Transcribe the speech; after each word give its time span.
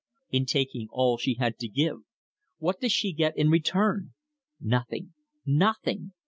In 0.31 0.47
taking 0.47 0.87
all 0.89 1.17
she 1.19 1.35
had 1.35 1.59
to 1.59 1.67
give. 1.67 1.97
What 2.57 2.79
does 2.79 2.91
she 2.91 3.13
get 3.13 3.37
in 3.37 3.49
return? 3.51 4.15
Nothing 4.59 5.13
nothing. 5.45 6.13